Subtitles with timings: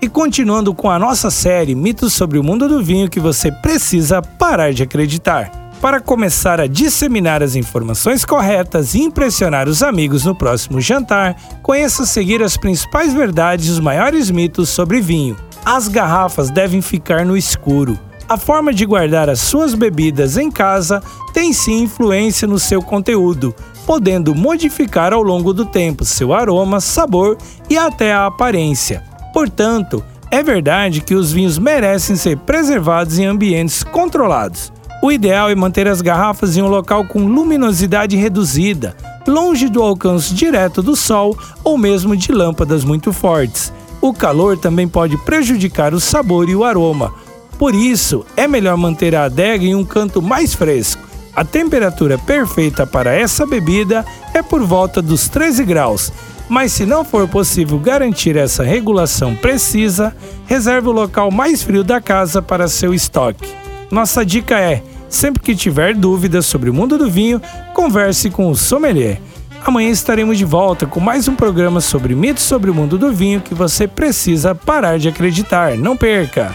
[0.00, 4.22] E continuando com a nossa série Mitos sobre o Mundo do Vinho que você precisa
[4.22, 5.50] parar de acreditar.
[5.80, 12.06] Para começar a disseminar as informações corretas e impressionar os amigos no próximo jantar, conheça
[12.06, 15.36] seguir as principais verdades e os maiores mitos sobre vinho.
[15.64, 17.98] As garrafas devem ficar no escuro.
[18.28, 21.02] A forma de guardar as suas bebidas em casa
[21.32, 23.52] tem sim influência no seu conteúdo,
[23.84, 27.36] podendo modificar ao longo do tempo seu aroma, sabor
[27.68, 29.07] e até a aparência.
[29.38, 30.02] Portanto,
[30.32, 34.72] é verdade que os vinhos merecem ser preservados em ambientes controlados.
[35.00, 38.96] O ideal é manter as garrafas em um local com luminosidade reduzida,
[39.28, 43.72] longe do alcance direto do sol ou mesmo de lâmpadas muito fortes.
[44.00, 47.14] O calor também pode prejudicar o sabor e o aroma.
[47.60, 51.06] Por isso, é melhor manter a adega em um canto mais fresco.
[51.32, 56.12] A temperatura perfeita para essa bebida é por volta dos 13 graus
[56.48, 60.14] mas se não for possível garantir essa regulação precisa,
[60.46, 63.48] reserve o local mais frio da casa para seu estoque.
[63.90, 67.40] Nossa dica é: sempre que tiver dúvidas sobre o mundo do vinho,
[67.74, 69.20] converse com o sommelier.
[69.64, 73.40] Amanhã estaremos de volta com mais um programa sobre mitos sobre o mundo do vinho
[73.40, 75.76] que você precisa parar de acreditar.
[75.76, 76.54] Não perca!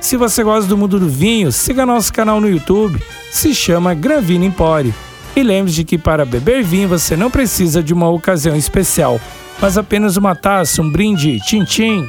[0.00, 4.44] Se você gosta do mundo do vinho, siga nosso canal no YouTube, se chama Gravino
[4.44, 4.94] Empório.
[5.36, 9.20] E lembre-se que para beber vinho você não precisa de uma ocasião especial,
[9.60, 12.08] mas apenas uma taça, um brinde, tchim-tchim.